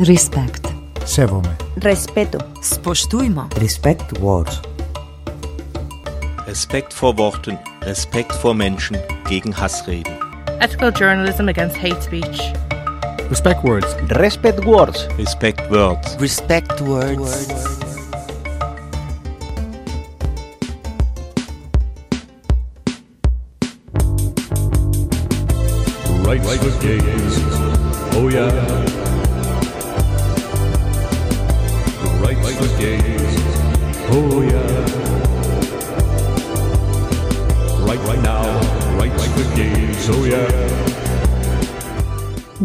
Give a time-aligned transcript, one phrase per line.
[0.00, 0.66] Respekt.
[1.04, 1.56] Σέβομαι.
[1.82, 2.38] Respeto.
[2.72, 3.48] Spoštujmo.
[3.60, 4.60] Respect words.
[6.46, 8.96] Respekt vor Worten, Respekt vor Menschen
[9.28, 10.14] gegen Hassreden.
[10.60, 12.38] Ethical journalism against hate speech.
[13.28, 13.90] Respect words.
[14.10, 15.08] Respect words.
[15.18, 16.16] Respect Words.
[16.20, 17.30] Respect words.
[26.26, 27.36] Right foot gaze.
[28.18, 28.79] Oh yeah.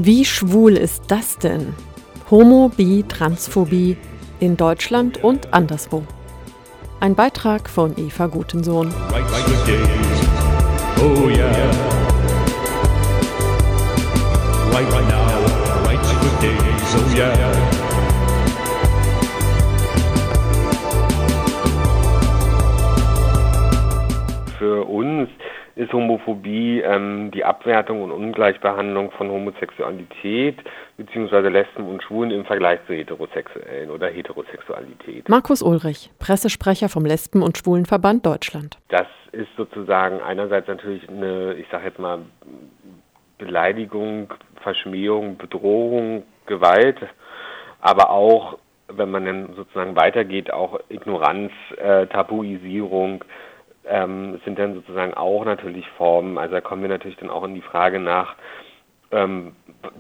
[0.07, 1.75] Wie schwul ist das denn?
[2.31, 3.97] Homo, Bi, Transphobie
[4.39, 6.05] in Deutschland und anderswo.
[7.01, 8.95] Ein Beitrag von Eva Gutensohn.
[9.11, 10.29] Right foot gaze.
[11.01, 11.51] Oh yeah.
[14.73, 15.27] Right right now.
[15.85, 16.95] Right foot gaze.
[16.95, 17.35] Oh yeah.
[24.57, 25.29] Für uns
[25.77, 30.57] ist Homophobie ähm, die Abwertung und Ungleichbehandlung von Homosexualität
[30.97, 31.49] bzw.
[31.51, 35.29] Lesben und Schwulen im Vergleich zu Heterosexuellen oder Heterosexualität.
[35.29, 38.79] Markus Ulrich, Pressesprecher vom Lesben- und Schwulenverband Deutschland.
[38.89, 42.21] Das ist sozusagen einerseits natürlich eine, ich sage jetzt mal,
[43.37, 46.97] Beleidigung, Verschmähung, Bedrohung, Gewalt,
[47.83, 48.57] aber auch,
[48.89, 53.23] wenn man dann sozusagen weitergeht, auch Ignoranz, äh, Tabuisierung,
[53.89, 56.39] ähm, sind dann sozusagen auch natürlich Formen.
[56.39, 58.35] Also da kommen wir natürlich dann auch in die Frage nach
[59.13, 59.55] ähm,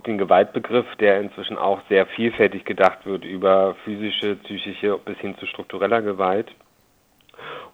[0.06, 5.46] den Gewaltbegriff, der inzwischen auch sehr vielfältig gedacht wird über physische, psychische bis hin zu
[5.46, 6.48] struktureller Gewalt.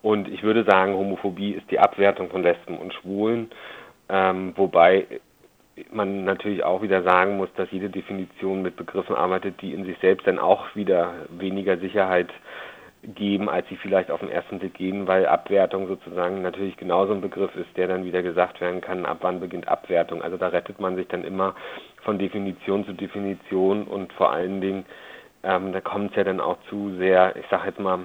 [0.02, 3.50] Und ich würde sagen, Homophobie ist die Abwertung von Lesben und Schwulen,
[4.08, 5.06] ähm, wobei
[5.90, 9.96] man natürlich auch wieder sagen muss, dass jede Definition mit Begriffen arbeitet, die in sich
[10.00, 12.28] selbst dann auch wieder weniger Sicherheit
[13.02, 17.20] geben, als sie vielleicht auf den ersten Blick gehen, weil Abwertung sozusagen natürlich genauso ein
[17.20, 20.22] Begriff ist, der dann wieder gesagt werden kann, ab wann beginnt Abwertung.
[20.22, 21.54] Also da rettet man sich dann immer
[22.02, 24.84] von Definition zu Definition und vor allen Dingen,
[25.42, 28.00] ähm, da kommt es ja dann auch zu sehr, ich sage jetzt mal,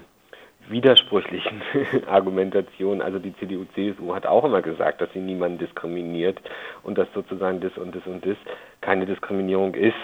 [0.68, 1.62] widersprüchlichen
[2.08, 3.02] Argumentationen.
[3.02, 6.40] Also die CDU, CSU hat auch immer gesagt, dass sie niemanden diskriminiert
[6.84, 8.38] und dass sozusagen das und das und das
[8.82, 9.96] keine Diskriminierung ist.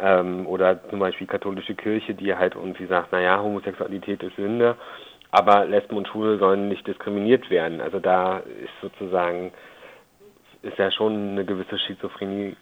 [0.00, 4.76] Ähm, oder zum Beispiel katholische Kirche, die halt irgendwie sagt, naja, Homosexualität ist Sünde,
[5.30, 7.80] aber Lesben und Schwule sollen nicht diskriminiert werden.
[7.80, 9.52] Also da ist sozusagen,
[10.62, 12.56] ist ja schon eine gewisse Schizophrenie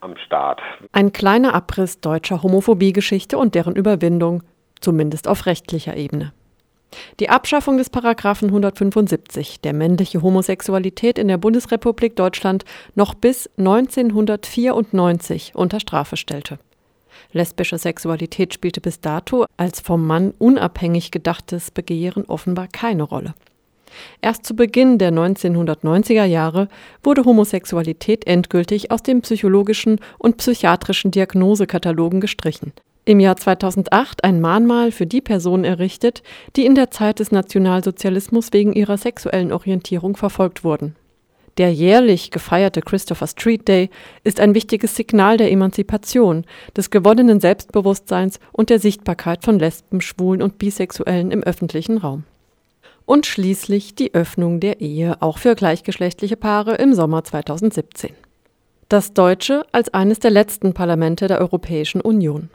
[0.00, 0.60] am Start.
[0.92, 4.42] Ein kleiner Abriss deutscher Homophobie-Geschichte und deren Überwindung,
[4.80, 6.32] zumindest auf rechtlicher Ebene.
[7.20, 12.64] Die Abschaffung des Paragraphen 175, der männliche Homosexualität in der Bundesrepublik Deutschland
[12.94, 16.58] noch bis 1994 unter Strafe stellte.
[17.32, 23.34] Lesbische Sexualität spielte bis dato als vom Mann unabhängig gedachtes Begehren offenbar keine Rolle.
[24.20, 26.68] Erst zu Beginn der 1990er Jahre
[27.02, 32.72] wurde Homosexualität endgültig aus den psychologischen und psychiatrischen Diagnosekatalogen gestrichen.
[33.04, 36.22] Im Jahr 2008 ein Mahnmal für die Personen errichtet,
[36.54, 40.94] die in der Zeit des Nationalsozialismus wegen ihrer sexuellen Orientierung verfolgt wurden.
[41.60, 43.90] Der jährlich gefeierte Christopher Street Day
[44.24, 50.40] ist ein wichtiges Signal der Emanzipation, des gewonnenen Selbstbewusstseins und der Sichtbarkeit von Lesben, Schwulen
[50.40, 52.24] und Bisexuellen im öffentlichen Raum.
[53.04, 58.14] Und schließlich die Öffnung der Ehe auch für gleichgeschlechtliche Paare im Sommer 2017.
[58.88, 62.48] Das Deutsche als eines der letzten Parlamente der Europäischen Union.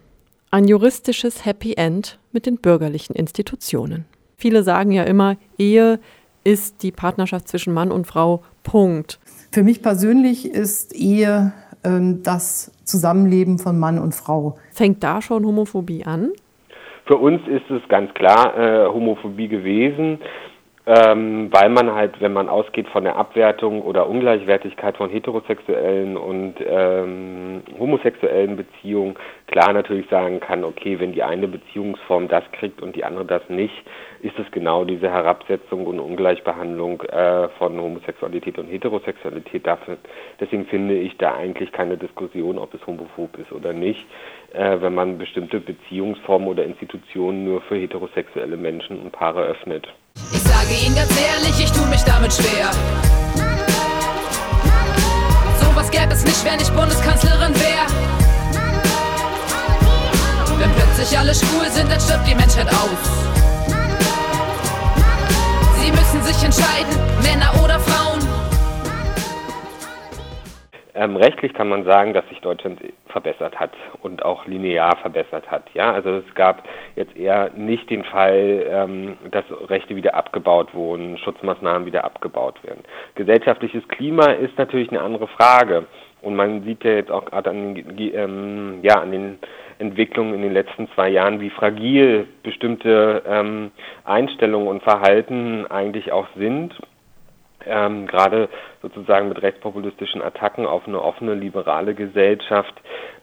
[0.50, 4.06] Ein juristisches Happy End mit den bürgerlichen Institutionen.
[4.36, 6.00] Viele sagen ja immer, Ehe
[6.44, 8.42] ist die Partnerschaft zwischen Mann und Frau.
[8.66, 9.20] Punkt.
[9.54, 11.54] Für mich persönlich ist Ehe
[11.86, 14.58] ähm, das Zusammenleben von Mann und Frau.
[14.74, 16.34] Fängt da schon Homophobie an?
[17.06, 20.20] Für uns ist es ganz klar äh, Homophobie gewesen,
[20.88, 26.56] ähm, weil man halt, wenn man ausgeht von der Abwertung oder Ungleichwertigkeit von heterosexuellen und
[26.68, 29.16] ähm, homosexuellen Beziehungen,
[29.48, 33.42] klar natürlich sagen kann, okay, wenn die eine Beziehungsform das kriegt und die andere das
[33.50, 33.74] nicht,
[34.26, 39.68] ist es genau diese Herabsetzung und Ungleichbehandlung äh, von Homosexualität und Heterosexualität.
[39.68, 39.98] Dafür,
[40.40, 44.04] deswegen finde ich da eigentlich keine Diskussion, ob es homophob ist oder nicht,
[44.54, 49.88] äh, wenn man bestimmte Beziehungsformen oder Institutionen nur für heterosexuelle Menschen und Paare öffnet.
[50.16, 52.72] Ich sage Ihnen ganz ehrlich, ich tue mich damit schwer.
[55.62, 57.86] Sowas gäbe es nicht, wenn ich Bundeskanzlerin wäre.
[60.58, 63.35] Wenn plötzlich alle schwul sind, dann stirbt die Menschheit aus.
[65.86, 68.20] Sie müssen sich entscheiden, Männer oder Frauen.
[70.96, 72.80] ähm, rechtlich kann man sagen, dass sich Deutschland
[73.10, 73.72] verbessert hat
[74.02, 75.66] und auch linear verbessert hat.
[75.76, 76.64] Ja, also es gab
[76.96, 82.84] jetzt eher nicht den Fall, ähm, dass Rechte wieder abgebaut wurden, Schutzmaßnahmen wieder abgebaut werden.
[83.14, 85.86] Gesellschaftliches Klima ist natürlich eine andere Frage.
[86.24, 89.38] Und man sieht ja jetzt auch gerade an, ähm, ja, an den
[89.80, 93.72] Entwicklungen in den letzten zwei Jahren, wie fragil bestimmte ähm,
[94.04, 96.74] Einstellungen und Verhalten eigentlich auch sind
[97.66, 98.50] ähm, gerade
[98.82, 102.74] sozusagen mit rechtspopulistischen Attacken auf eine offene, liberale Gesellschaft,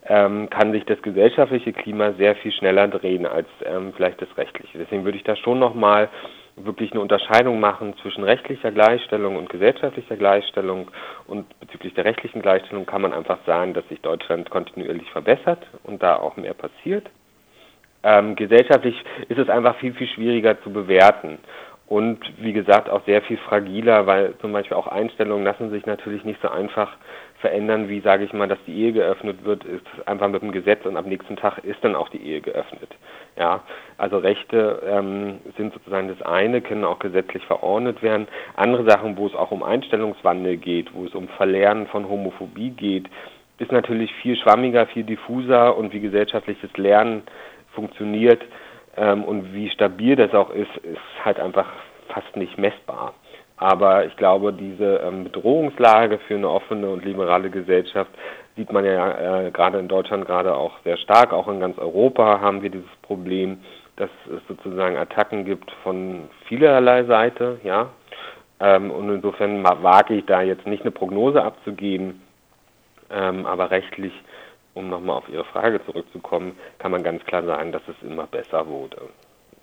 [0.06, 4.78] ähm, kann sich das gesellschaftliche Klima sehr viel schneller drehen als ähm, vielleicht das rechtliche.
[4.78, 6.08] Deswegen würde ich da schon nochmal
[6.64, 10.90] wirklich eine Unterscheidung machen zwischen rechtlicher Gleichstellung und gesellschaftlicher Gleichstellung.
[11.26, 16.02] Und bezüglich der rechtlichen Gleichstellung kann man einfach sagen, dass sich Deutschland kontinuierlich verbessert und
[16.02, 17.08] da auch mehr passiert.
[18.04, 18.96] Ähm, gesellschaftlich
[19.28, 21.38] ist es einfach viel, viel schwieriger zu bewerten
[21.92, 26.24] und wie gesagt auch sehr viel fragiler, weil zum Beispiel auch Einstellungen lassen sich natürlich
[26.24, 26.96] nicht so einfach
[27.40, 30.86] verändern, wie sage ich mal, dass die Ehe geöffnet wird, ist einfach mit dem Gesetz
[30.86, 32.88] und am nächsten Tag ist dann auch die Ehe geöffnet.
[33.37, 33.62] Ja,
[33.96, 38.29] also Rechte ähm, sind sozusagen das eine, können auch gesetzlich verordnet werden.
[38.56, 43.08] Andere Sachen, wo es auch um Einstellungswandel geht, wo es um Verlernen von Homophobie geht,
[43.58, 47.23] ist natürlich viel schwammiger, viel diffuser und wie gesellschaftliches Lernen
[47.75, 48.43] funktioniert,
[48.96, 51.67] ähm, und wie stabil das auch ist, ist halt einfach
[52.08, 53.14] fast nicht messbar.
[53.62, 58.10] Aber ich glaube, diese ähm, Bedrohungslage für eine offene und liberale Gesellschaft
[58.56, 61.32] sieht man ja äh, gerade in Deutschland gerade auch sehr stark.
[61.32, 63.60] Auch in ganz Europa haben wir dieses Problem,
[63.94, 67.90] dass es sozusagen Attacken gibt von vielerlei Seite, ja.
[68.58, 72.20] Ähm, und insofern wage ich da jetzt nicht eine Prognose abzugeben,
[73.12, 74.12] ähm, aber rechtlich
[74.74, 78.66] um nochmal auf Ihre Frage zurückzukommen, kann man ganz klar sagen, dass es immer besser
[78.66, 79.02] wurde.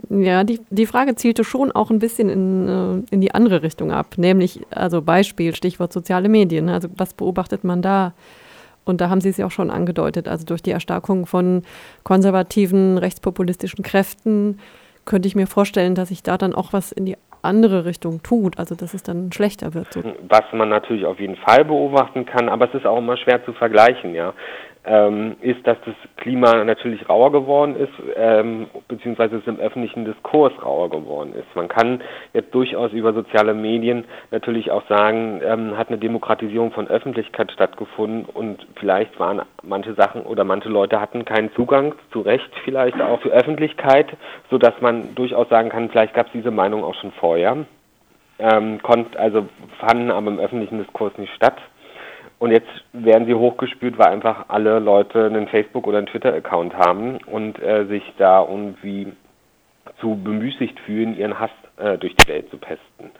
[0.09, 3.91] Ja, die, die Frage zielte schon auch ein bisschen in, äh, in die andere Richtung
[3.91, 6.69] ab, nämlich, also Beispiel, Stichwort soziale Medien.
[6.69, 8.13] Also was beobachtet man da?
[8.85, 11.63] Und da haben Sie es ja auch schon angedeutet, also durch die Erstarkung von
[12.03, 14.59] konservativen, rechtspopulistischen Kräften
[15.05, 18.59] könnte ich mir vorstellen, dass sich da dann auch was in die andere Richtung tut,
[18.59, 19.93] also dass es dann schlechter wird.
[19.93, 20.01] So.
[20.27, 23.53] Was man natürlich auf jeden Fall beobachten kann, aber es ist auch immer schwer zu
[23.53, 24.33] vergleichen, ja
[24.85, 30.53] ähm, ist, dass das Klima natürlich rauer geworden ist, ähm, beziehungsweise es im öffentlichen Diskurs
[30.63, 31.53] rauer geworden ist.
[31.55, 32.01] Man kann
[32.33, 38.25] jetzt durchaus über soziale Medien natürlich auch sagen, ähm, hat eine Demokratisierung von Öffentlichkeit stattgefunden
[38.25, 43.21] und vielleicht waren manche Sachen oder manche Leute hatten keinen Zugang, zu Recht vielleicht auch
[43.21, 44.07] für Öffentlichkeit,
[44.49, 47.65] sodass man durchaus sagen kann, vielleicht gab es diese Meinung auch schon vorher.
[48.39, 49.49] Ähm, konnte, also
[49.79, 51.57] fanden aber im öffentlichen Diskurs nicht statt.
[52.39, 57.17] Und jetzt werden sie hochgespült, weil einfach alle Leute einen Facebook- oder einen Twitter-Account haben
[57.25, 59.11] und äh, sich da irgendwie
[59.99, 63.11] zu bemüßigt fühlen, ihren Hass äh, durch die Welt zu pesten.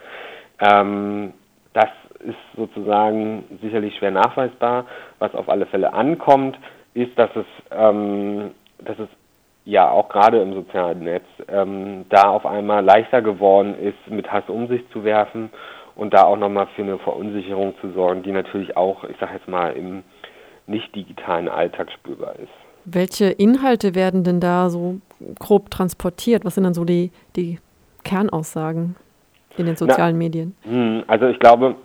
[0.61, 1.33] Ähm,
[1.73, 1.89] das
[2.19, 4.85] ist sozusagen sicherlich schwer nachweisbar.
[5.19, 6.57] Was auf alle Fälle ankommt,
[6.93, 9.09] ist, dass es, ähm, dass es
[9.65, 14.47] ja auch gerade im sozialen Netz ähm, da auf einmal leichter geworden ist, mit Hass
[14.47, 15.49] um sich zu werfen
[15.99, 19.49] und da auch nochmal für eine Verunsicherung zu sorgen, die natürlich auch, ich sage jetzt
[19.49, 20.03] mal, im
[20.65, 22.47] nicht digitalen Alltag spürbar ist.
[22.85, 25.01] Welche Inhalte werden denn da so
[25.39, 26.45] grob transportiert?
[26.45, 27.59] Was sind dann so die, die
[28.05, 28.95] Kernaussagen
[29.57, 30.55] in den sozialen Na, Medien?
[30.63, 31.75] Hm, also ich glaube,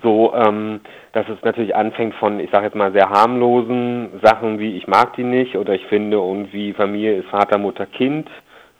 [0.00, 0.80] so, ähm,
[1.12, 5.14] dass es natürlich anfängt von, ich sage jetzt mal, sehr harmlosen Sachen wie ich mag
[5.16, 8.28] die nicht oder ich finde irgendwie Familie ist Vater, Mutter, Kind.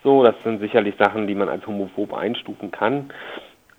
[0.01, 3.09] So, das sind sicherlich Sachen, die man als homophob einstufen kann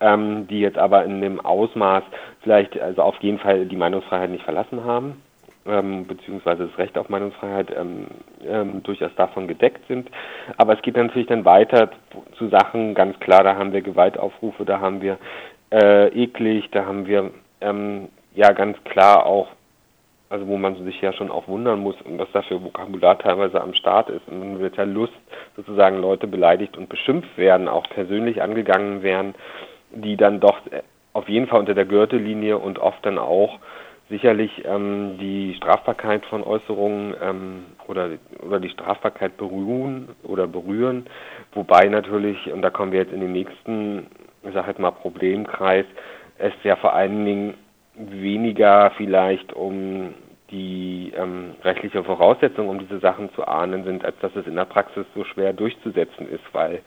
[0.00, 2.04] ähm, die jetzt aber in dem Ausmaß
[2.42, 5.22] vielleicht, also auf jeden Fall die Meinungsfreiheit nicht verlassen haben,
[5.66, 8.06] ähm, beziehungsweise das Recht auf Meinungsfreiheit ähm,
[8.46, 10.10] ähm, durchaus davon gedeckt sind.
[10.56, 11.90] Aber es geht natürlich dann weiter
[12.36, 15.18] zu Sachen, ganz klar, da haben wir Gewaltaufrufe, da haben wir
[15.72, 19.48] äh, eklig, da haben wir ähm, ja ganz klar auch
[20.28, 24.10] also wo man sich ja schon auch wundern muss was dafür Vokabular teilweise am Start
[24.10, 24.26] ist.
[24.26, 25.12] Und man wird ja Lust,
[25.54, 29.36] sozusagen Leute beleidigt und beschimpft werden, auch persönlich angegangen werden
[29.90, 30.60] die dann doch
[31.12, 33.58] auf jeden Fall unter der Gürtellinie und oft dann auch
[34.08, 41.06] sicherlich ähm, die Strafbarkeit von Äußerungen ähm, oder, oder die Strafbarkeit berühren oder berühren,
[41.52, 44.06] wobei natürlich, und da kommen wir jetzt in den nächsten,
[44.44, 45.86] ich sage jetzt mal Problemkreis,
[46.38, 47.54] es ja vor allen Dingen
[47.96, 50.14] weniger vielleicht um
[50.50, 54.66] die ähm, rechtliche Voraussetzung, um diese Sachen zu ahnen sind, als dass es in der
[54.66, 56.82] Praxis so schwer durchzusetzen ist, weil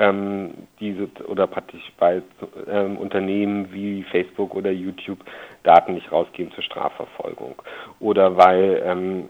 [0.00, 2.22] ähm, diese oder praktisch bei
[2.66, 5.18] ähm, Unternehmen wie Facebook oder YouTube
[5.62, 7.54] Daten nicht rausgeben zur Strafverfolgung
[8.00, 9.28] oder weil ähm,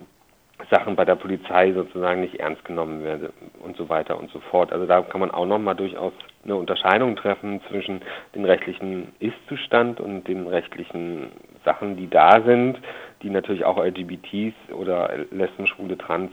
[0.70, 4.72] Sachen bei der Polizei sozusagen nicht ernst genommen werden und so weiter und so fort.
[4.72, 6.12] Also da kann man auch nochmal durchaus
[6.44, 8.02] eine Unterscheidung treffen zwischen
[8.34, 11.32] dem rechtlichen Ist-Zustand und dem rechtlichen
[11.64, 12.78] Sachen, die da sind,
[13.22, 16.30] die natürlich auch LGBTs oder Lesben, Schwule, Trans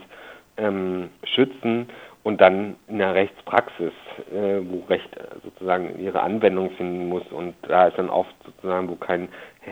[0.58, 1.88] ähm, schützen
[2.28, 3.94] und dann in der Rechtspraxis,
[4.30, 5.08] äh, wo Recht
[5.42, 9.28] sozusagen ihre Anwendung finden muss und da ist dann oft sozusagen, wo kein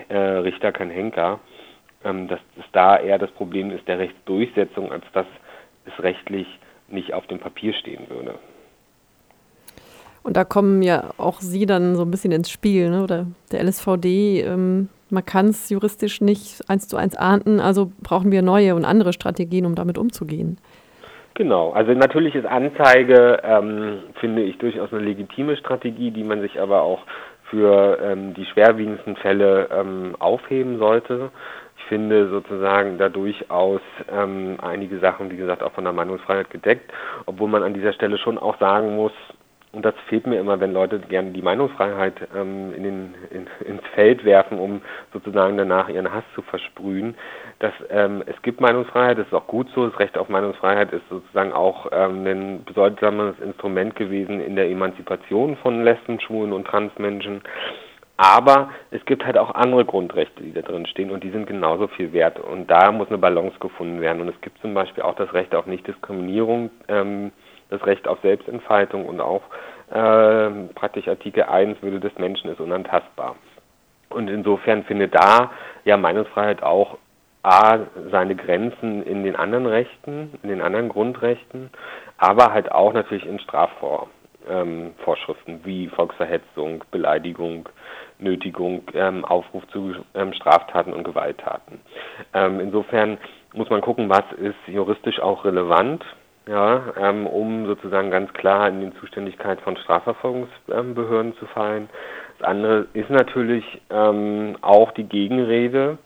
[0.08, 1.38] äh, Richter, kein Henker,
[2.02, 5.26] ähm, dass es da eher das Problem ist der Rechtsdurchsetzung, als dass
[5.84, 6.46] es rechtlich
[6.88, 8.38] nicht auf dem Papier stehen würde.
[10.22, 13.02] Und da kommen ja auch Sie dann so ein bisschen ins Spiel, ne?
[13.02, 14.40] oder der LSVD.
[14.40, 18.86] Ähm, man kann es juristisch nicht eins zu eins ahnden, also brauchen wir neue und
[18.86, 20.56] andere Strategien, um damit umzugehen.
[21.37, 26.59] Genau, also natürlich ist Anzeige, ähm, finde ich, durchaus eine legitime Strategie, die man sich
[26.59, 27.02] aber auch
[27.50, 31.31] für ähm, die schwerwiegendsten Fälle ähm, aufheben sollte.
[31.76, 36.90] Ich finde sozusagen da durchaus ähm, einige Sachen, wie gesagt, auch von der Meinungsfreiheit gedeckt,
[37.26, 39.12] obwohl man an dieser Stelle schon auch sagen muss,
[39.76, 43.83] und das fehlt mir immer, wenn Leute gerne die Meinungsfreiheit ähm, in den, in, ins
[43.95, 44.80] Feld werfen, um
[45.12, 47.14] sozusagen danach ihren Hass zu versprühen.
[47.59, 49.87] Dass, ähm, es gibt Meinungsfreiheit, das ist auch gut so.
[49.87, 55.59] Das Recht auf Meinungsfreiheit ist sozusagen auch ähm, ein bedeutsames Instrument gewesen in der Emanzipation
[55.59, 57.42] von Lesben, Schwulen und Transmenschen.
[58.16, 61.87] Aber es gibt halt auch andere Grundrechte, die da drin stehen und die sind genauso
[61.88, 62.40] viel wert.
[62.40, 64.23] Und da muss eine Balance gefunden werden.
[64.23, 66.71] Und es gibt zum Beispiel auch das Recht auf Nichtdiskriminierung.
[66.88, 67.30] Ähm,
[67.70, 69.42] das Recht auf Selbstentfaltung und auch
[69.90, 73.37] äh, praktisch Artikel 1 Würde des Menschen ist unantastbar.
[74.08, 75.50] Und insofern findet da
[75.85, 76.99] ja Meinungsfreiheit auch
[77.42, 77.78] A,
[78.11, 81.70] seine Grenzen in den anderen Rechten, in den anderen Grundrechten,
[82.18, 87.68] aber halt auch natürlich in Strafvorschriften ähm, wie Volksverhetzung, Beleidigung,
[88.18, 91.80] Nötigung, ähm, Aufruf zu ähm, Straftaten und Gewalttaten.
[92.35, 93.18] Ähm, insofern
[93.52, 96.04] muss man gucken, was ist juristisch auch relevant
[96.49, 101.88] ja, ähm, um sozusagen ganz klar in die Zuständigkeit von Strafverfolgungsbehörden zu fallen.
[102.38, 105.99] Das andere ist natürlich ähm, auch die Gegenrede,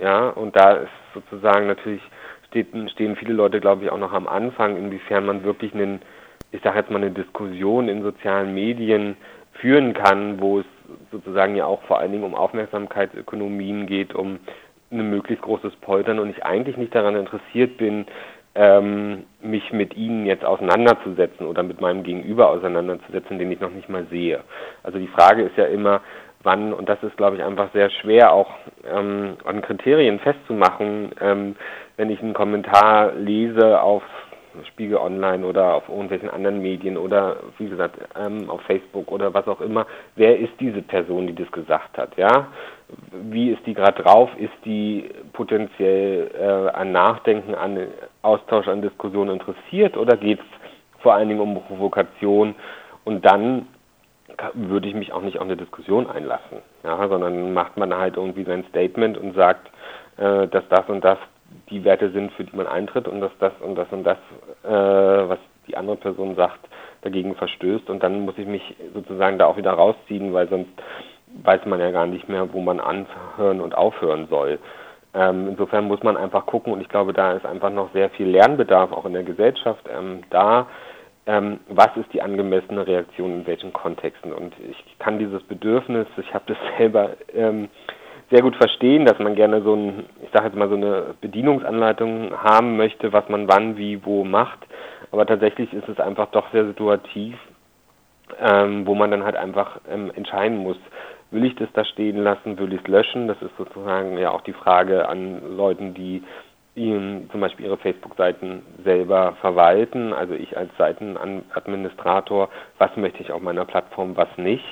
[0.00, 2.00] ja, und da ist sozusagen natürlich
[2.48, 6.00] steht, stehen viele Leute, glaube ich, auch noch am Anfang, inwiefern man wirklich einen,
[6.52, 9.16] ich sage jetzt mal eine Diskussion in sozialen Medien
[9.54, 10.66] führen kann, wo es
[11.10, 14.38] sozusagen ja auch vor allen Dingen um Aufmerksamkeitsökonomien geht, um
[14.90, 18.06] ein möglichst großes Poltern und ich eigentlich nicht daran interessiert bin,
[18.54, 23.88] ähm, mich mit ihnen jetzt auseinanderzusetzen oder mit meinem Gegenüber auseinanderzusetzen, den ich noch nicht
[23.88, 24.40] mal sehe.
[24.82, 26.00] Also die Frage ist ja immer,
[26.42, 28.50] wann, und das ist, glaube ich, einfach sehr schwer auch
[28.84, 31.56] ähm, an Kriterien festzumachen, ähm,
[31.96, 34.02] wenn ich einen Kommentar lese auf
[34.68, 39.46] Spiegel Online oder auf irgendwelchen anderen Medien oder wie gesagt ähm, auf Facebook oder was
[39.48, 42.48] auch immer, wer ist diese Person, die das gesagt hat, ja?
[43.12, 44.30] Wie ist die gerade drauf?
[44.38, 47.88] Ist die potenziell äh, an Nachdenken, an
[48.22, 52.54] Austausch, an Diskussion interessiert oder geht es vor allen Dingen um Provokation?
[53.04, 53.66] Und dann
[54.54, 58.44] würde ich mich auch nicht auf eine Diskussion einlassen, ja, sondern macht man halt irgendwie
[58.44, 59.68] sein Statement und sagt,
[60.16, 61.18] äh, dass das und das
[61.70, 64.18] die Werte sind, für die man eintritt und dass das und das und das,
[64.64, 66.60] äh, was die andere Person sagt,
[67.02, 70.70] dagegen verstößt und dann muss ich mich sozusagen da auch wieder rausziehen, weil sonst
[71.42, 74.58] weiß man ja gar nicht mehr, wo man anhören und aufhören soll.
[75.14, 78.28] Ähm, insofern muss man einfach gucken und ich glaube, da ist einfach noch sehr viel
[78.28, 80.66] Lernbedarf auch in der Gesellschaft ähm, da.
[81.26, 84.32] Ähm, was ist die angemessene Reaktion in welchen Kontexten?
[84.32, 87.68] Und ich kann dieses Bedürfnis, ich habe das selber ähm,
[88.34, 92.32] sehr gut verstehen, dass man gerne so ein, ich sage jetzt mal so eine Bedienungsanleitung
[92.36, 94.58] haben möchte, was man wann, wie, wo macht.
[95.12, 97.36] Aber tatsächlich ist es einfach doch sehr situativ,
[98.40, 100.76] ähm, wo man dann halt einfach ähm, entscheiden muss,
[101.30, 103.28] will ich das da stehen lassen, will ich es löschen?
[103.28, 106.24] Das ist sozusagen ja auch die Frage an Leuten, die
[106.74, 110.12] ihnen zum Beispiel ihre Facebook-Seiten selber verwalten.
[110.12, 112.48] Also ich als Seitenadministrator,
[112.78, 114.64] was möchte ich auf meiner Plattform, was nicht.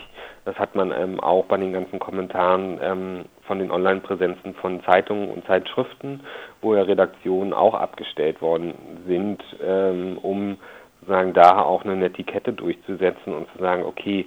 [0.44, 5.28] Das hat man ähm, auch bei den ganzen Kommentaren ähm, von den Online-Präsenzen von Zeitungen
[5.30, 6.20] und Zeitschriften,
[6.60, 8.74] wo ja Redaktionen auch abgestellt worden
[9.06, 10.56] sind, ähm, um
[11.00, 14.26] sozusagen da auch eine Netiquette durchzusetzen und zu sagen, okay,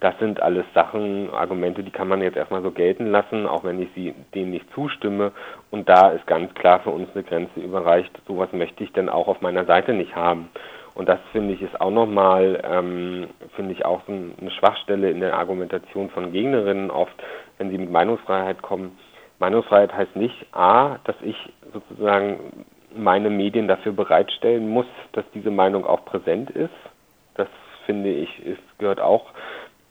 [0.00, 3.82] das sind alles Sachen, Argumente, die kann man jetzt erstmal so gelten lassen, auch wenn
[3.82, 5.32] ich sie denen nicht zustimme.
[5.70, 8.10] Und da ist ganz klar für uns eine Grenze überreicht.
[8.26, 10.50] Sowas möchte ich dann auch auf meiner Seite nicht haben.
[10.98, 15.20] Und das finde ich ist auch nochmal, ähm, finde ich auch so eine Schwachstelle in
[15.20, 17.14] der Argumentation von Gegnerinnen oft,
[17.56, 18.98] wenn sie mit Meinungsfreiheit kommen.
[19.38, 21.36] Meinungsfreiheit heißt nicht A, dass ich
[21.72, 22.64] sozusagen
[22.96, 26.74] meine Medien dafür bereitstellen muss, dass diese Meinung auch präsent ist.
[27.36, 27.46] Das
[27.86, 29.26] finde ich, ist, gehört auch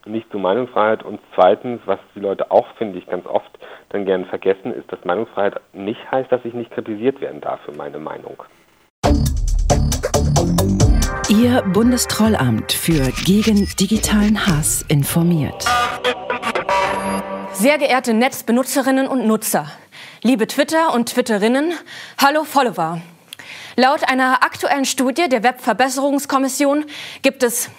[0.06, 1.04] nicht zur Meinungsfreiheit.
[1.04, 3.58] Und zweitens, was die Leute auch, finde ich, ganz oft
[3.92, 7.72] dann gern vergessen, ist, dass Meinungsfreiheit nicht heißt, dass ich nicht kritisiert werden darf für
[7.72, 8.44] meine Meinung.
[11.30, 15.66] Ihr Bundestrollamt für gegen digitalen Hass informiert.
[17.52, 19.70] Sehr geehrte Netzbenutzerinnen und Nutzer,
[20.22, 21.74] liebe Twitter und Twitterinnen,
[22.18, 23.02] hallo Follower.
[23.76, 26.86] Laut einer aktuellen Studie der Webverbesserungskommission
[27.24, 27.70] gibt es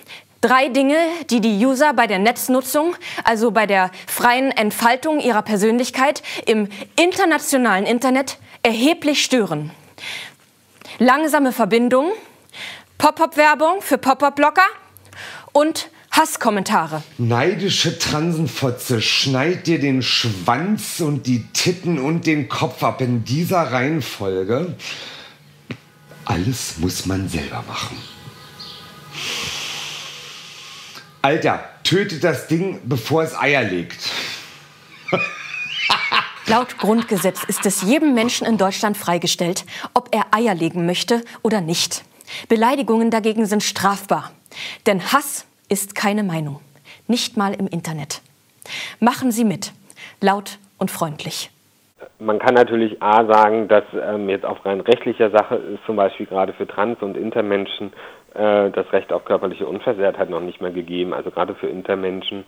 [0.42, 0.98] drei Dinge,
[1.30, 7.86] die die User bei der Netznutzung, also bei der freien Entfaltung ihrer Persönlichkeit im internationalen
[7.86, 9.70] Internet erheblich stören.
[10.98, 12.12] Langsame Verbindung,
[12.98, 14.66] Pop-up-Werbung für Pop-up-Blocker
[15.52, 17.04] und Hasskommentare.
[17.16, 23.70] Neidische Transenfotze, schneid dir den Schwanz und die Titten und den Kopf ab in dieser
[23.70, 24.74] Reihenfolge.
[26.24, 27.96] Alles muss man selber machen.
[31.22, 34.10] Alter, tötet das Ding, bevor es Eier legt.
[36.46, 41.60] Laut Grundgesetz ist es jedem Menschen in Deutschland freigestellt, ob er Eier legen möchte oder
[41.60, 42.04] nicht.
[42.48, 44.30] Beleidigungen dagegen sind strafbar.
[44.86, 46.60] Denn Hass ist keine Meinung.
[47.06, 48.22] Nicht mal im Internet.
[49.00, 49.72] Machen Sie mit.
[50.20, 51.50] Laut und freundlich.
[52.20, 56.26] Man kann natürlich A sagen, dass ähm, jetzt auf rein rechtlicher Sache ist zum Beispiel
[56.26, 57.92] gerade für Trans- und Intermenschen
[58.34, 61.14] äh, das Recht auf körperliche Unversehrtheit noch nicht mehr gegeben.
[61.14, 62.44] Also gerade für Intermenschen,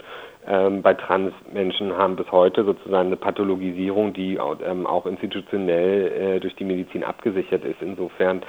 [0.47, 6.55] ähm, bei Transmenschen haben bis heute sozusagen eine Pathologisierung, die ähm, auch institutionell äh, durch
[6.57, 7.81] die Medizin abgesichert ist.
[7.81, 8.43] Insofern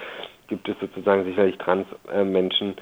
[0.51, 2.75] gibt es sozusagen sicherlich Transmenschen,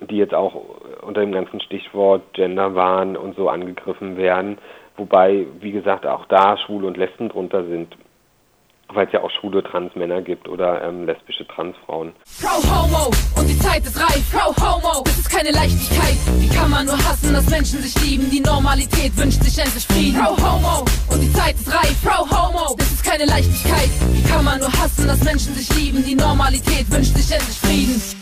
[0.00, 0.54] die jetzt auch
[1.02, 4.56] unter dem ganzen Stichwort Genderwahn und so angegriffen werden.
[4.96, 7.94] Wobei, wie gesagt, auch da Schwule und Lesben drunter sind
[8.94, 12.12] weil es ja auch schwule Transmänner gibt oder ähm, lesbische Transfrauen.
[12.24, 14.24] Frau Homo und die Zeit ist reif.
[14.30, 16.16] Frau Homo, das ist keine Leichtigkeit.
[16.38, 18.30] Wie kann man nur hassen, dass Menschen sich lieben?
[18.30, 20.20] Die Normalität wünscht sich endlich Frieden.
[20.20, 21.96] Frau Homo und die Zeit ist reif.
[22.02, 23.90] Frau Homo, das ist keine Leichtigkeit.
[24.12, 26.04] Wie kann man nur hassen, dass Menschen sich lieben?
[26.04, 28.20] Die Normalität wünscht sich endlich Frieden.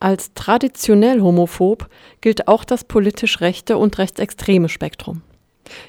[0.00, 1.88] Als traditionell homophob
[2.20, 5.22] gilt auch das politisch rechte und rechtsextreme Spektrum.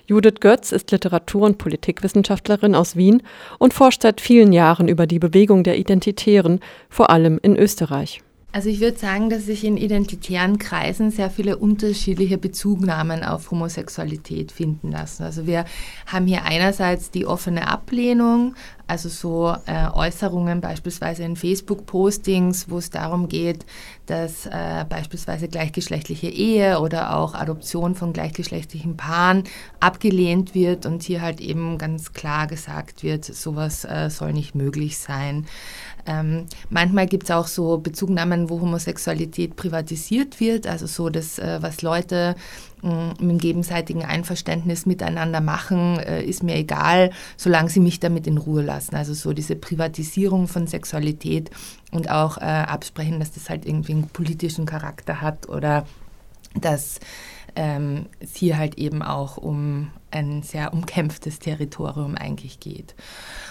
[0.07, 3.23] Judith Götz ist Literatur- und Politikwissenschaftlerin aus Wien
[3.57, 8.21] und forscht seit vielen Jahren über die Bewegung der Identitären, vor allem in Österreich.
[8.51, 14.51] Also ich würde sagen, dass sich in identitären Kreisen sehr viele unterschiedliche Bezugnahmen auf Homosexualität
[14.51, 15.21] finden lassen.
[15.21, 15.65] Also wir
[16.07, 18.55] haben hier einerseits die offene Ablehnung,
[18.87, 23.67] also so äh, Äußerungen beispielsweise in Facebook-Postings, wo es darum geht,
[24.07, 29.43] dass äh, beispielsweise gleichgeschlechtliche Ehe oder auch Adoption von gleichgeschlechtlichen Paaren
[29.79, 34.97] abgelehnt wird und hier halt eben ganz klar gesagt wird, sowas äh, soll nicht möglich
[34.97, 35.45] sein.
[36.09, 41.59] Ähm, manchmal gibt es auch so Bezugnahmen, wo Homosexualität privatisiert wird, also so das, äh,
[41.61, 42.35] was Leute
[42.81, 48.25] mh, mm, mit gegenseitigen Einverständnis miteinander machen, äh, ist mir egal, solange sie mich damit
[48.25, 48.95] in Ruhe lassen.
[48.95, 51.51] Also so diese Privatisierung von Sexualität
[51.91, 55.85] und auch äh, absprechen, dass das halt irgendwie einen politischen Charakter hat oder
[56.59, 56.99] dass
[57.55, 62.95] ähm, es hier halt eben auch um ein sehr umkämpftes Territorium eigentlich geht.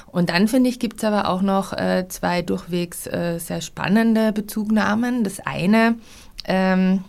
[0.06, 4.32] Und dann finde ich, gibt es aber auch noch äh, zwei durchwegs äh, sehr spannende
[4.32, 5.24] Bezugnahmen.
[5.24, 5.96] Das eine
[6.44, 7.04] ähm,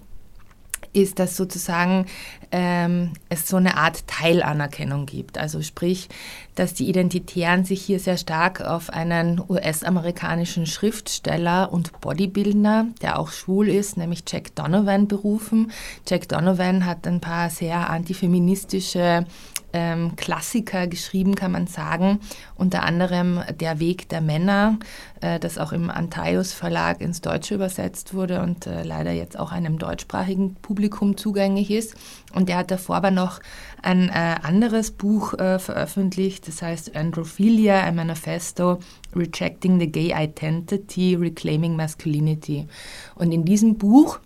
[0.93, 2.05] ist, dass sozusagen
[2.51, 5.37] ähm, es so eine Art Teilanerkennung gibt.
[5.37, 6.09] Also sprich,
[6.55, 13.31] dass die Identitären sich hier sehr stark auf einen US-amerikanischen Schriftsteller und Bodybuilder, der auch
[13.31, 15.71] schwul ist, nämlich Jack Donovan berufen.
[16.07, 19.25] Jack Donovan hat ein paar sehr antifeministische
[19.73, 22.19] ähm, Klassiker geschrieben, kann man sagen.
[22.55, 24.77] Unter anderem Der Weg der Männer,
[25.21, 29.51] äh, das auch im Antaios Verlag ins Deutsche übersetzt wurde und äh, leider jetzt auch
[29.51, 31.95] einem deutschsprachigen Publikum zugänglich ist.
[32.33, 33.39] Und er hat davor aber noch
[33.81, 38.79] ein äh, anderes Buch äh, veröffentlicht, das heißt Androphilia, a Manifesto,
[39.15, 42.67] Rejecting the Gay Identity, Reclaiming Masculinity.
[43.15, 44.19] Und in diesem Buch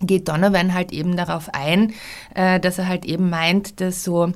[0.00, 1.94] geht Donovan halt eben darauf ein,
[2.34, 4.32] äh, dass er halt eben meint, dass so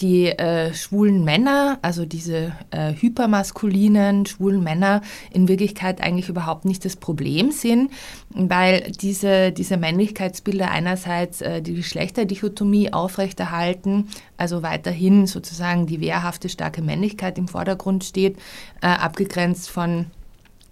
[0.00, 6.84] die äh, schwulen Männer, also diese äh, hypermaskulinen schwulen Männer, in Wirklichkeit eigentlich überhaupt nicht
[6.84, 7.92] das Problem sind,
[8.30, 16.82] weil diese, diese Männlichkeitsbilder einerseits äh, die Geschlechterdichotomie aufrechterhalten, also weiterhin sozusagen die wehrhafte, starke
[16.82, 18.36] Männlichkeit im Vordergrund steht,
[18.82, 20.06] äh, abgegrenzt von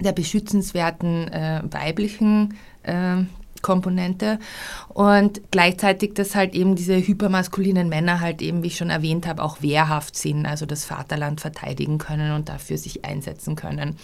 [0.00, 3.22] der beschützenswerten äh, weiblichen äh,
[3.62, 4.38] Komponente
[4.88, 9.42] und gleichzeitig, dass halt eben diese hypermaskulinen Männer halt eben, wie ich schon erwähnt habe,
[9.42, 13.96] auch wehrhaft sind, also das Vaterland verteidigen können und dafür sich einsetzen können.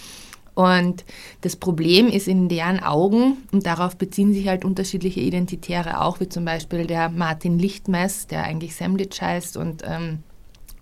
[0.55, 1.05] Und
[1.43, 6.29] das Problem ist in deren Augen, und darauf beziehen sich halt unterschiedliche Identitäre auch, wie
[6.29, 10.25] zum Beispiel der Martin Lichtmess, der eigentlich Semlitsch heißt und ähm,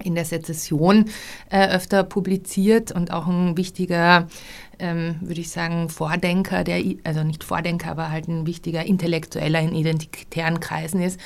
[0.03, 1.07] in der Sezession
[1.51, 4.29] äh, öfter publiziert und auch ein wichtiger,
[4.79, 9.75] ähm, würde ich sagen, Vordenker, der, also nicht Vordenker, aber halt ein wichtiger Intellektueller in
[9.75, 11.19] identitären Kreisen ist.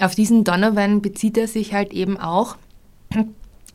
[0.00, 2.56] Auf diesen Donovan bezieht er sich halt eben auch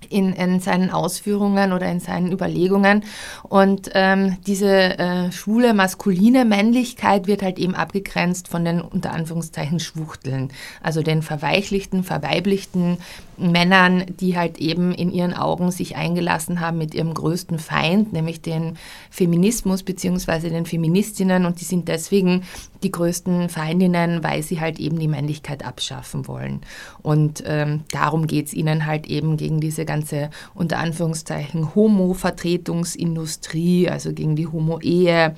[0.10, 3.04] in, in seinen Ausführungen oder in seinen Überlegungen.
[3.44, 9.80] Und ähm, diese äh, schwule maskuline Männlichkeit wird halt eben abgegrenzt von den unter Anführungszeichen
[9.80, 12.98] Schwuchteln, also den verweichlichten, verweiblichten
[13.40, 18.42] Männern, die halt eben in ihren Augen sich eingelassen haben mit ihrem größten Feind, nämlich
[18.42, 18.78] den
[19.10, 20.50] Feminismus bzw.
[20.50, 22.44] den Feministinnen und die sind deswegen
[22.84, 26.62] die größten Feindinnen, weil sie halt eben die Männlichkeit abschaffen wollen.
[27.02, 34.14] Und ähm, darum geht es ihnen halt eben gegen diese ganze unter Anführungszeichen Homo-Vertretungsindustrie, also
[34.14, 35.36] gegen die Homo-Ehe,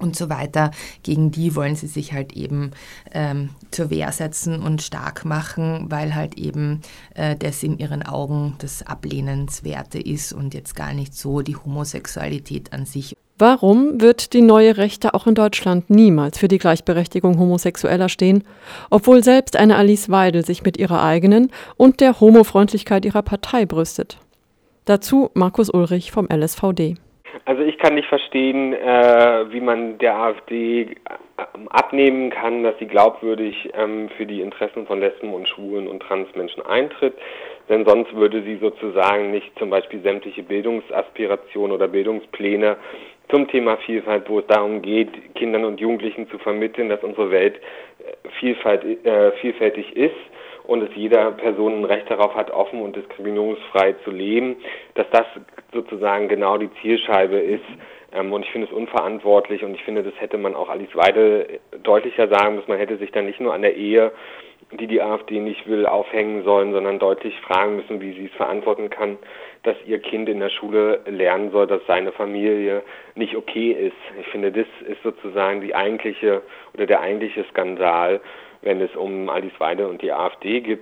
[0.00, 0.70] und so weiter.
[1.02, 2.72] Gegen die wollen sie sich halt eben
[3.12, 6.80] ähm, zur Wehr setzen und stark machen, weil halt eben
[7.14, 12.72] äh, das in ihren Augen das Ablehnenswerte ist und jetzt gar nicht so die Homosexualität
[12.72, 13.16] an sich.
[13.40, 18.44] Warum wird die neue Rechte auch in Deutschland niemals für die Gleichberechtigung Homosexueller stehen,
[18.90, 24.18] obwohl selbst eine Alice Weidel sich mit ihrer eigenen und der Homofreundlichkeit ihrer Partei brüstet?
[24.84, 26.96] Dazu Markus Ulrich vom LSVD.
[27.44, 30.96] Also ich kann nicht verstehen, äh, wie man der AfD äh,
[31.70, 36.64] abnehmen kann, dass sie glaubwürdig ähm, für die Interessen von Lesben und Schwulen und Transmenschen
[36.64, 37.14] eintritt,
[37.68, 42.76] denn sonst würde sie sozusagen nicht zum Beispiel sämtliche Bildungsaspirationen oder Bildungspläne
[43.30, 47.60] zum Thema Vielfalt, wo es darum geht, Kindern und Jugendlichen zu vermitteln, dass unsere Welt
[48.42, 50.14] äh, äh, vielfältig ist
[50.70, 54.54] und dass jeder Person ein Recht darauf hat, offen und diskriminierungsfrei zu leben,
[54.94, 55.26] dass das
[55.72, 57.64] sozusagen genau die Zielscheibe ist.
[58.12, 61.58] Ähm, und ich finde es unverantwortlich und ich finde, das hätte man auch Alice Weidel
[61.82, 62.70] deutlicher sagen müssen.
[62.70, 64.12] Man hätte sich dann nicht nur an der Ehe,
[64.78, 68.90] die die AfD nicht will, aufhängen sollen, sondern deutlich fragen müssen, wie sie es verantworten
[68.90, 69.18] kann,
[69.64, 72.84] dass ihr Kind in der Schule lernen soll, dass seine Familie
[73.16, 74.20] nicht okay ist.
[74.20, 76.42] Ich finde, das ist sozusagen die eigentliche
[76.74, 78.20] oder der eigentliche Skandal
[78.62, 80.80] wenn es um Alice und die AfD geht.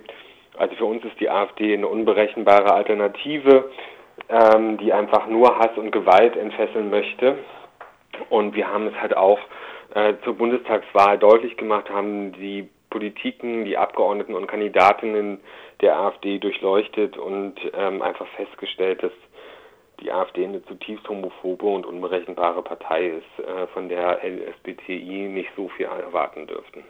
[0.57, 3.71] Also für uns ist die AfD eine unberechenbare Alternative,
[4.27, 7.37] ähm, die einfach nur Hass und Gewalt entfesseln möchte.
[8.29, 9.39] Und wir haben es halt auch
[9.95, 15.39] äh, zur Bundestagswahl deutlich gemacht, haben die Politiken, die Abgeordneten und Kandidatinnen
[15.81, 19.11] der AfD durchleuchtet und ähm, einfach festgestellt, dass
[20.01, 25.69] die AfD eine zutiefst homophobe und unberechenbare Partei ist, äh, von der LSBTI nicht so
[25.69, 26.83] viel erwarten dürften.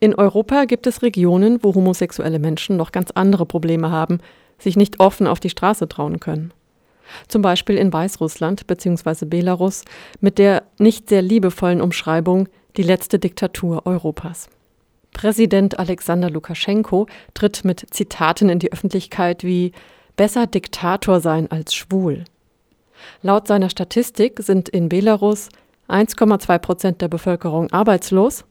[0.00, 4.18] In Europa gibt es Regionen, wo homosexuelle Menschen noch ganz andere Probleme haben,
[4.58, 6.52] sich nicht offen auf die Straße trauen können.
[7.28, 9.24] Zum Beispiel in Weißrussland bzw.
[9.24, 9.84] Belarus
[10.20, 14.50] mit der nicht sehr liebevollen Umschreibung die letzte Diktatur Europas.
[15.12, 19.72] Präsident Alexander Lukaschenko tritt mit Zitaten in die Öffentlichkeit wie
[20.16, 22.24] besser Diktator sein als schwul.
[23.22, 25.48] Laut seiner Statistik sind in Belarus
[25.88, 28.44] 1,2 Prozent der Bevölkerung arbeitslos,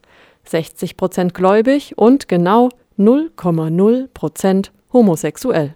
[0.46, 5.74] 60 Prozent gläubig und genau 0,0 Prozent homosexuell.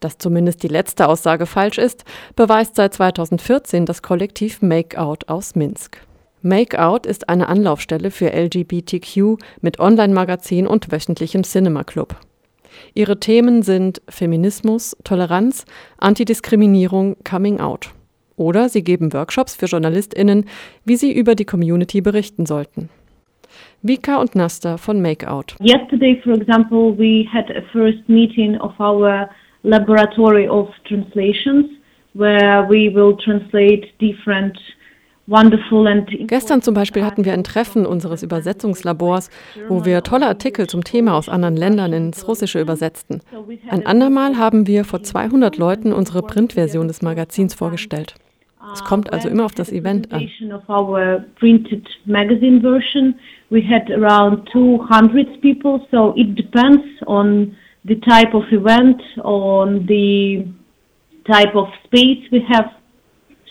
[0.00, 2.04] Dass zumindest die letzte Aussage falsch ist,
[2.34, 6.00] beweist seit 2014 das Kollektiv Makeout aus Minsk.
[6.46, 12.14] Makeout ist eine Anlaufstelle für LGBTQ mit Online-Magazin und wöchentlichem Cinema-Club.
[12.94, 15.64] Ihre Themen sind Feminismus, Toleranz,
[15.98, 17.90] Antidiskriminierung, Coming Out.
[18.36, 20.44] Oder sie geben Workshops für JournalistInnen,
[20.84, 22.90] wie sie über die Community berichten sollten.
[23.82, 25.56] Vika und Nasta von Makeout.
[25.60, 29.28] Yesterday, for example, we had a first meeting of our
[29.64, 31.66] laboratory of translations,
[32.14, 34.56] where we will translate different
[35.28, 39.30] Gestern zum Beispiel hatten wir ein Treffen unseres Übersetzungslabors,
[39.68, 43.20] wo wir tolle Artikel zum Thema aus anderen Ländern ins Russische übersetzten.
[43.68, 48.14] Ein andermal haben wir vor 200 Leuten unsere Printversion des Magazins vorgestellt.
[48.72, 50.28] Es kommt also immer auf das Event an.
[53.48, 60.44] We had around 200 people, so it depends on the type of event, on the
[61.24, 62.70] type of space we have.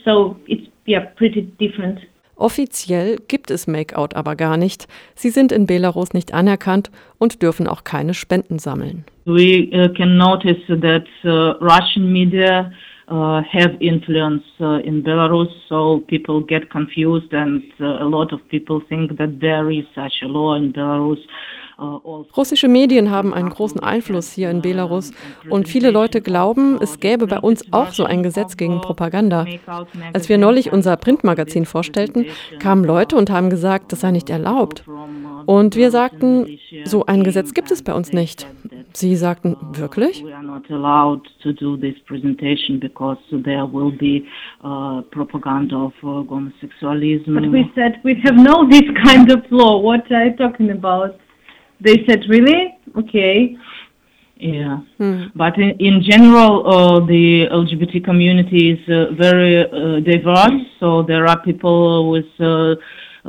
[0.04, 2.00] So it's yeah, pretty different.
[2.38, 4.88] Offiziell gibt es Makeout aber gar nicht.
[5.16, 9.06] Sie sind in Belarus nicht anerkannt und dürfen auch keine Spenden sammeln.
[9.26, 12.72] We uh, can notice that uh, Russian media
[13.08, 18.40] uh, have influence uh, in Belarus, so people get confused and uh, a lot of
[18.50, 21.20] people think that there is such a law in Belarus.
[21.78, 25.12] Russische Medien haben einen großen Einfluss hier in Belarus
[25.50, 29.46] und viele Leute glauben, es gäbe bei uns auch so ein Gesetz gegen Propaganda.
[30.14, 32.28] Als wir neulich unser Printmagazin vorstellten,
[32.60, 34.84] kamen Leute und haben gesagt, das sei nicht erlaubt.
[35.46, 38.48] Und wir sagten, so ein Gesetz gibt es bei uns nicht.
[38.94, 40.24] Sie sagten, wirklich?
[40.24, 44.24] We are not allowed to do this presentation because there will be
[44.64, 47.34] uh, propaganda of uh, homosexualism.
[47.34, 49.82] But we said we have no this kind of law.
[49.82, 51.20] What are you talking about?
[51.82, 52.78] They said, really?
[52.98, 53.58] Okay.
[54.38, 54.80] Yeah,
[55.34, 60.62] but in, in general, uh, the LGBT community is uh, very uh, diverse.
[60.78, 62.76] So there are people with uh,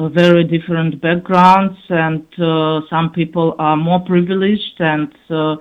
[0.08, 5.56] very different backgrounds, and uh, some people are more privileged, and uh,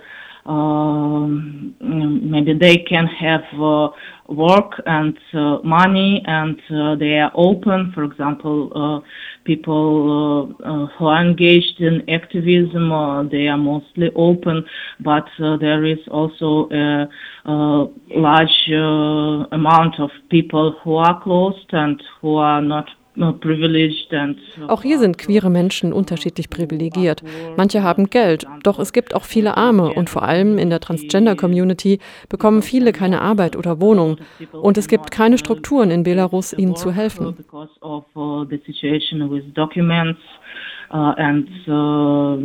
[0.45, 3.89] Um, maybe they can have uh,
[4.27, 7.91] work and uh, money, and uh, they are open.
[7.93, 9.08] For example, uh,
[9.43, 12.89] people uh, uh, who are engaged in activism,
[13.31, 14.65] they are mostly open,
[14.99, 17.08] but there is also a,
[17.45, 18.69] a large
[19.51, 22.89] amount of people who are closed and who are not
[24.67, 27.23] Auch hier sind queere Menschen unterschiedlich privilegiert.
[27.58, 31.99] Manche haben Geld, doch es gibt auch viele Arme und vor allem in der Transgender-Community
[32.30, 34.17] bekommen viele keine Arbeit oder Wohnung.
[34.51, 37.36] Und es gibt keine Strukturen in Belarus, ihnen zu helfen.
[37.38, 38.06] because of
[38.49, 40.19] the situation with documents
[40.89, 42.36] and uh,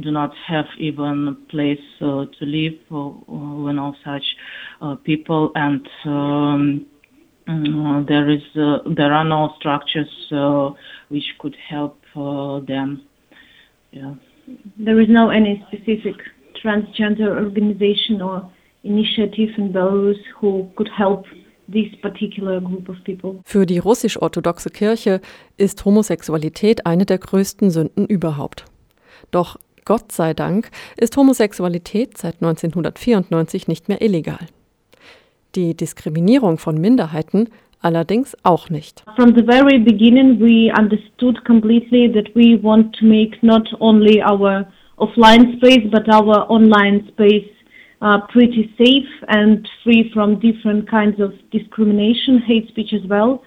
[0.00, 3.08] do not have even a place uh, to live uh,
[3.62, 4.24] when all such
[5.04, 6.86] people and um,
[7.46, 10.70] there is uh, there are no structures uh,
[11.08, 13.02] which could help uh, them.
[13.92, 14.14] Yeah.
[14.78, 16.16] There is no any specific
[16.62, 18.50] transgender organization or
[18.82, 21.26] initiative in Belarus who could help
[21.68, 23.40] this particular group of people.
[23.44, 25.20] Für die russisch-orthodoxe Kirche
[25.56, 28.64] ist Homosexualität eine der größten Sünden überhaupt.
[29.30, 34.38] Doch Gott sei Dank ist Homosexualität seit 1994 nicht mehr illegal.
[35.56, 37.48] Die Diskriminierung von Minderheiten
[37.80, 39.02] allerdings auch nicht.
[39.16, 44.66] From the very beginning, we understood completely that we want to make not only our
[44.98, 47.48] offline space but our online space
[48.02, 53.42] uh, pretty safe and free from different kinds of discrimination, hate speech as well.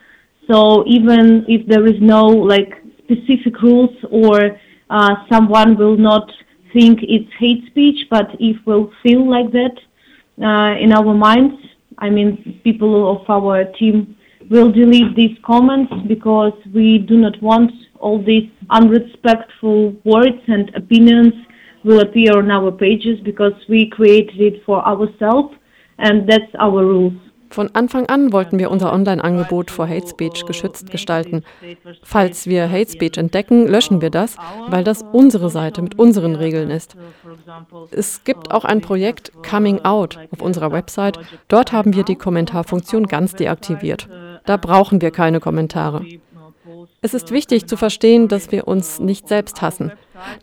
[0.51, 4.57] So even if there is no like specific rules or
[4.89, 6.31] uh, someone will not
[6.73, 9.75] think it's hate speech, but if will feel like that
[10.41, 11.55] uh, in our minds,
[11.99, 14.15] I mean, people of our team
[14.49, 21.33] will delete these comments because we do not want all these unrespectful words and opinions
[21.83, 25.53] will appear on our pages because we created it for ourselves
[25.97, 27.28] and that's our rules.
[27.49, 31.43] Von Anfang an wollten wir unser Online-Angebot vor Hate Speech geschützt gestalten.
[32.03, 36.69] Falls wir Hate Speech entdecken, löschen wir das, weil das unsere Seite mit unseren Regeln
[36.69, 36.95] ist.
[37.91, 41.19] Es gibt auch ein Projekt Coming Out auf unserer Website.
[41.47, 44.07] Dort haben wir die Kommentarfunktion ganz deaktiviert.
[44.45, 46.05] Da brauchen wir keine Kommentare.
[47.01, 49.91] Es ist wichtig zu verstehen, dass wir uns nicht selbst hassen.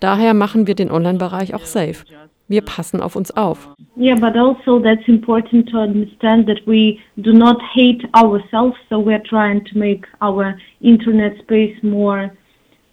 [0.01, 2.05] Daher machen wir den Online-Bereich auch safe.
[2.49, 3.75] Wir passen auf uns auf.
[3.97, 9.23] Yeah, but also that's important to understand that we do not hate ourselves, so we're
[9.29, 12.31] trying to make our internet space more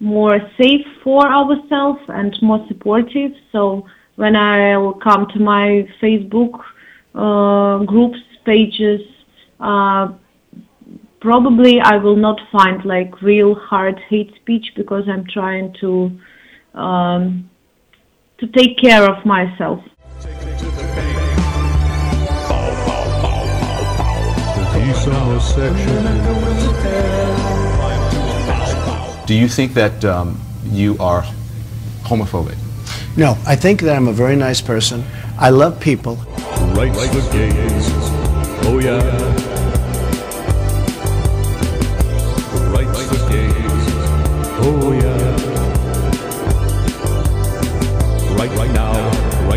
[0.00, 3.32] more safe for ourselves and more supportive.
[3.52, 3.86] So
[4.16, 6.60] when I will come to my Facebook
[7.14, 9.00] uh, groups pages,
[9.60, 10.08] uh,
[11.20, 16.10] probably I will not find like real hard hate speech because I'm trying to
[16.74, 17.48] um,
[18.38, 19.80] to take care of myself.
[29.26, 31.22] Do you think that um, you are
[32.02, 32.56] homophobic?
[33.16, 35.04] No, I think that I'm a very nice person.
[35.38, 36.16] I love people.
[36.74, 37.86] Rights for gays.
[38.66, 39.00] Oh yeah.
[42.72, 43.84] Rights for gays.
[44.60, 45.23] Oh yeah.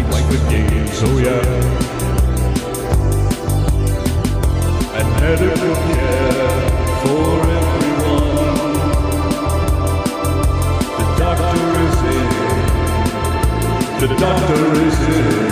[0.09, 1.01] Rights for gays.
[1.03, 1.43] Oh yeah.
[4.97, 6.61] And medical care
[7.01, 8.75] for everyone.
[10.97, 12.29] The doctor is in.
[13.99, 15.46] The doctor is in.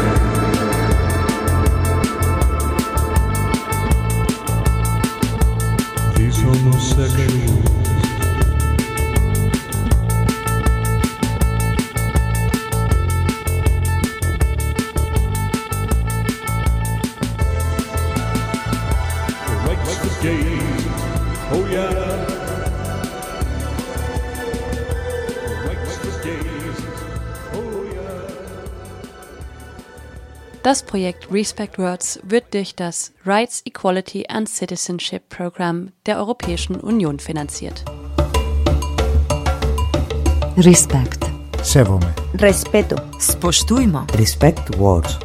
[30.76, 37.18] Das Projekt Respect Words wird durch das Rights, Equality and Citizenship Program der Europäischen Union
[37.18, 37.86] finanziert.
[40.58, 41.32] Respect.
[41.64, 42.14] Sevome.
[42.34, 42.98] Respeto.
[43.22, 44.06] Spoštujmo.
[44.18, 45.18] Respect words.